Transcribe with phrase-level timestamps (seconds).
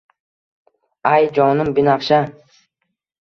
[1.11, 2.19] Ay jonim binafsha